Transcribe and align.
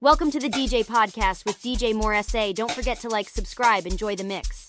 Welcome 0.00 0.30
to 0.30 0.38
the 0.38 0.48
DJ 0.48 0.86
podcast 0.86 1.44
with 1.44 1.60
DJ 1.60 1.92
More 1.92 2.22
SA. 2.22 2.52
Don't 2.52 2.70
forget 2.70 3.00
to 3.00 3.08
like, 3.08 3.28
subscribe, 3.28 3.84
enjoy 3.84 4.14
the 4.14 4.22
mix. 4.22 4.68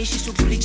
Deixe 0.00 0.16
isso 0.16 0.32
brilhar. 0.32 0.59